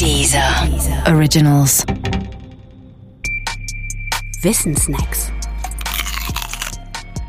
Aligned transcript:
Dieser 0.00 0.68
Originals. 1.06 1.84
Wissensnacks. 4.40 5.30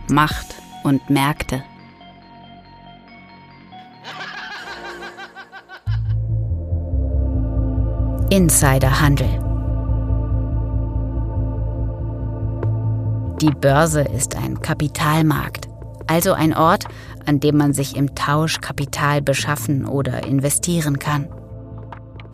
Macht 0.09 0.55
und 0.84 1.07
Märkte. 1.10 1.63
Insiderhandel. 8.29 9.27
Die 13.41 13.52
Börse 13.52 14.02
ist 14.02 14.36
ein 14.36 14.61
Kapitalmarkt, 14.61 15.68
also 16.07 16.34
ein 16.34 16.55
Ort, 16.55 16.86
an 17.25 17.39
dem 17.39 17.57
man 17.57 17.73
sich 17.73 17.95
im 17.95 18.16
Tausch 18.16 18.61
Kapital 18.61 19.21
beschaffen 19.21 19.86
oder 19.86 20.25
investieren 20.25 20.98
kann. 20.98 21.27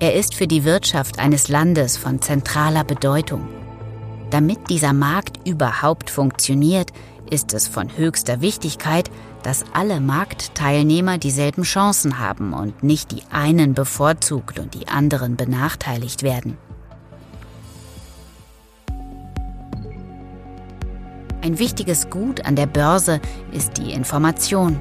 Er 0.02 0.16
ist 0.16 0.34
für 0.34 0.48
die 0.48 0.64
Wirtschaft 0.64 1.20
eines 1.20 1.50
Landes 1.50 1.98
von 1.98 2.22
zentraler 2.22 2.86
Bedeutung. 2.86 3.50
Damit 4.30 4.70
dieser 4.70 4.94
Markt 4.94 5.46
überhaupt 5.46 6.10
funktioniert, 6.10 6.94
ist 7.30 7.54
es 7.54 7.68
von 7.68 7.98
höchster 7.98 8.40
Wichtigkeit, 8.40 9.12
dass 9.44 9.66
alle 9.74 10.00
Marktteilnehmer 10.00 11.18
dieselben 11.18 11.64
Chancen 11.64 12.18
haben 12.18 12.54
und 12.54 12.82
nicht 12.82 13.12
die 13.12 13.24
einen 13.30 13.74
bevorzugt 13.74 14.58
und 14.58 14.74
die 14.74 14.88
anderen 14.88 15.36
benachteiligt 15.36 16.24
werden. 16.24 16.58
Ein 21.42 21.60
wichtiges 21.60 22.10
Gut 22.10 22.46
an 22.46 22.56
der 22.56 22.68
Börse 22.68 23.20
ist 23.52 23.78
die 23.78 23.92
Information. 23.92 24.80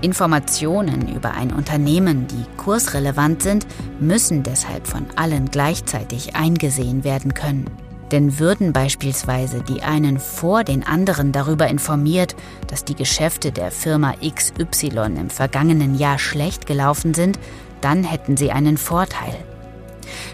Informationen 0.00 1.14
über 1.14 1.32
ein 1.32 1.52
Unternehmen, 1.52 2.26
die 2.26 2.44
kursrelevant 2.56 3.42
sind, 3.42 3.66
müssen 4.00 4.42
deshalb 4.42 4.86
von 4.86 5.06
allen 5.16 5.50
gleichzeitig 5.50 6.36
eingesehen 6.36 7.04
werden 7.04 7.34
können. 7.34 7.66
Denn 8.10 8.38
würden 8.38 8.72
beispielsweise 8.72 9.62
die 9.62 9.82
einen 9.82 10.18
vor 10.18 10.64
den 10.64 10.86
anderen 10.86 11.32
darüber 11.32 11.68
informiert, 11.68 12.34
dass 12.66 12.84
die 12.84 12.94
Geschäfte 12.94 13.52
der 13.52 13.70
Firma 13.70 14.14
XY 14.14 14.88
im 15.18 15.30
vergangenen 15.30 15.94
Jahr 15.94 16.18
schlecht 16.18 16.66
gelaufen 16.66 17.12
sind, 17.12 17.38
dann 17.80 18.04
hätten 18.04 18.36
sie 18.36 18.50
einen 18.50 18.78
Vorteil. 18.78 19.36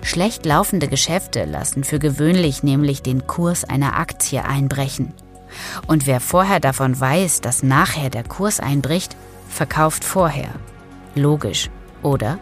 Schlecht 0.02 0.46
laufende 0.46 0.86
Geschäfte 0.86 1.44
lassen 1.44 1.82
für 1.82 1.98
gewöhnlich 1.98 2.62
nämlich 2.62 3.02
den 3.02 3.26
Kurs 3.26 3.64
einer 3.64 3.98
Aktie 3.98 4.44
einbrechen. 4.44 5.12
Und 5.86 6.06
wer 6.06 6.20
vorher 6.20 6.60
davon 6.60 6.98
weiß, 6.98 7.40
dass 7.40 7.62
nachher 7.62 8.10
der 8.10 8.24
Kurs 8.24 8.60
einbricht, 8.60 9.16
verkauft 9.54 10.04
vorher. 10.04 10.50
Logisch, 11.14 11.70
oder? 12.02 12.38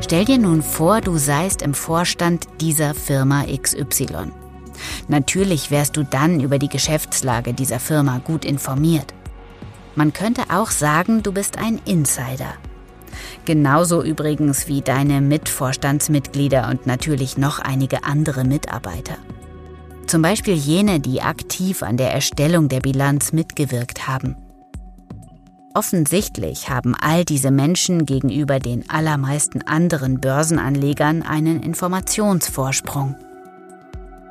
Stell 0.00 0.24
dir 0.24 0.38
nun 0.38 0.62
vor, 0.62 1.00
du 1.00 1.16
seist 1.16 1.62
im 1.62 1.72
Vorstand 1.72 2.46
dieser 2.60 2.94
Firma 2.94 3.44
XY. 3.44 4.32
Natürlich 5.08 5.70
wärst 5.70 5.96
du 5.96 6.04
dann 6.04 6.40
über 6.40 6.58
die 6.58 6.68
Geschäftslage 6.68 7.54
dieser 7.54 7.80
Firma 7.80 8.18
gut 8.18 8.44
informiert. 8.44 9.14
Man 9.94 10.12
könnte 10.12 10.42
auch 10.50 10.70
sagen, 10.70 11.22
du 11.22 11.32
bist 11.32 11.56
ein 11.56 11.80
Insider. 11.86 12.54
Genauso 13.46 14.02
übrigens 14.02 14.68
wie 14.68 14.82
deine 14.82 15.22
Mitvorstandsmitglieder 15.22 16.68
und 16.68 16.86
natürlich 16.86 17.38
noch 17.38 17.58
einige 17.58 18.04
andere 18.04 18.44
Mitarbeiter. 18.44 19.16
Zum 20.06 20.20
Beispiel 20.20 20.54
jene, 20.54 21.00
die 21.00 21.22
aktiv 21.22 21.82
an 21.82 21.96
der 21.96 22.12
Erstellung 22.12 22.68
der 22.68 22.80
Bilanz 22.80 23.32
mitgewirkt 23.32 24.06
haben. 24.06 24.36
Offensichtlich 25.76 26.70
haben 26.70 26.94
all 26.98 27.26
diese 27.26 27.50
Menschen 27.50 28.06
gegenüber 28.06 28.58
den 28.60 28.88
allermeisten 28.88 29.60
anderen 29.60 30.22
Börsenanlegern 30.22 31.20
einen 31.20 31.62
Informationsvorsprung. 31.62 33.14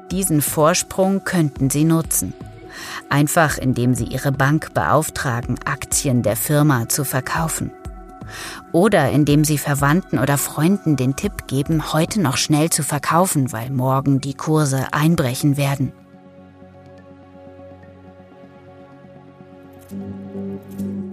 Diesen 0.10 0.42
Vorsprung 0.42 1.24
könnten 1.24 1.70
sie 1.70 1.84
nutzen. 1.84 2.34
Einfach 3.10 3.60
indem 3.60 3.94
sie 3.94 4.06
ihre 4.06 4.32
Bank 4.32 4.74
beauftragen, 4.74 5.60
Aktien 5.66 6.24
der 6.24 6.36
Firma 6.36 6.90
zu 6.90 7.04
verkaufen. 7.04 7.70
Oder 8.72 9.12
indem 9.12 9.44
sie 9.44 9.60
Verwandten 9.60 10.18
oder 10.18 10.40
Freunden 10.40 10.96
den 10.96 11.16
Tipp 11.16 11.46
geben, 11.46 11.94
heute 11.94 12.22
noch 12.22 12.38
schnell 12.38 12.72
zu 12.72 12.82
verkaufen, 12.82 13.52
weil 13.52 13.70
morgen 13.70 14.20
die 14.20 14.34
Kurse 14.34 14.88
einbrechen 14.94 15.58
werden. 15.58 15.94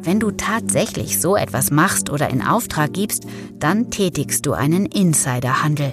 Wenn 0.03 0.21
du 0.21 0.31
tatsächlich 0.31 1.21
so 1.21 1.37
etwas 1.37 1.71
machst 1.71 2.11
oder 2.11 2.31
in 2.31 2.43
Auftrag 2.43 2.93
gibst, 2.93 3.25
dann 3.59 3.91
tätigst 3.91 4.47
du 4.47 4.53
einen 4.53 4.87
Insiderhandel. 4.87 5.93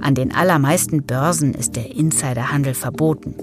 An 0.00 0.14
den 0.14 0.34
allermeisten 0.34 1.02
Börsen 1.02 1.54
ist 1.54 1.76
der 1.76 1.94
Insiderhandel 1.94 2.74
verboten. 2.74 3.34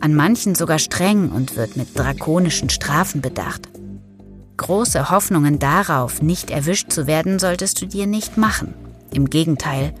An 0.00 0.14
manchen 0.14 0.54
sogar 0.54 0.78
streng 0.78 1.30
und 1.30 1.56
wird 1.56 1.76
mit 1.76 1.98
drakonischen 1.98 2.70
Strafen 2.70 3.20
bedacht. 3.20 3.68
Große 4.56 5.10
Hoffnungen 5.10 5.58
darauf, 5.58 6.20
nicht 6.20 6.50
erwischt 6.50 6.90
zu 6.90 7.06
werden, 7.06 7.38
solltest 7.38 7.80
du 7.80 7.86
dir 7.86 8.06
nicht 8.06 8.36
machen. 8.36 8.74
Im 9.12 9.30
Gegenteil, 9.30 9.94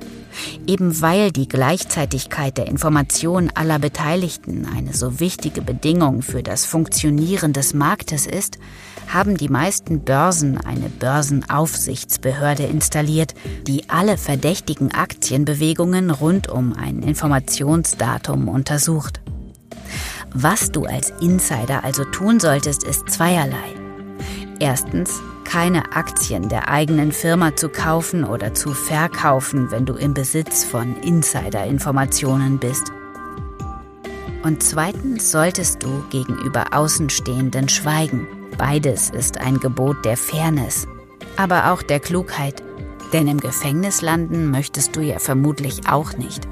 Eben 0.66 1.00
weil 1.00 1.30
die 1.32 1.48
Gleichzeitigkeit 1.48 2.58
der 2.58 2.66
Information 2.66 3.50
aller 3.54 3.78
Beteiligten 3.78 4.66
eine 4.66 4.92
so 4.92 5.20
wichtige 5.20 5.62
Bedingung 5.62 6.22
für 6.22 6.42
das 6.42 6.64
Funktionieren 6.64 7.52
des 7.52 7.74
Marktes 7.74 8.26
ist, 8.26 8.58
haben 9.12 9.36
die 9.36 9.48
meisten 9.48 10.00
Börsen 10.00 10.58
eine 10.58 10.88
Börsenaufsichtsbehörde 10.88 12.64
installiert, 12.64 13.34
die 13.66 13.88
alle 13.88 14.18
verdächtigen 14.18 14.92
Aktienbewegungen 14.92 16.10
rund 16.10 16.48
um 16.48 16.74
ein 16.74 17.02
Informationsdatum 17.02 18.48
untersucht. 18.48 19.20
Was 20.34 20.70
du 20.70 20.84
als 20.84 21.10
Insider 21.22 21.84
also 21.84 22.04
tun 22.04 22.38
solltest, 22.38 22.84
ist 22.84 23.08
zweierlei. 23.08 23.56
Erstens, 24.60 25.20
keine 25.48 25.96
Aktien 25.96 26.50
der 26.50 26.68
eigenen 26.68 27.10
Firma 27.10 27.56
zu 27.56 27.70
kaufen 27.70 28.24
oder 28.24 28.52
zu 28.52 28.74
verkaufen, 28.74 29.70
wenn 29.70 29.86
du 29.86 29.94
im 29.94 30.12
Besitz 30.12 30.62
von 30.62 30.94
Insider-Informationen 30.96 32.58
bist. 32.58 32.92
Und 34.42 34.62
zweitens 34.62 35.30
solltest 35.32 35.82
du 35.82 36.04
gegenüber 36.10 36.66
Außenstehenden 36.72 37.70
schweigen. 37.70 38.28
Beides 38.58 39.08
ist 39.08 39.38
ein 39.38 39.58
Gebot 39.58 40.04
der 40.04 40.18
Fairness, 40.18 40.86
aber 41.36 41.72
auch 41.72 41.82
der 41.82 42.00
Klugheit. 42.00 42.62
Denn 43.14 43.26
im 43.26 43.40
Gefängnis 43.40 44.02
landen 44.02 44.50
möchtest 44.50 44.96
du 44.96 45.00
ja 45.00 45.18
vermutlich 45.18 45.88
auch 45.88 46.12
nicht. 46.18 46.46